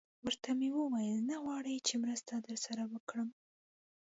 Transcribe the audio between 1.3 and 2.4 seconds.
غواړئ چې مرسته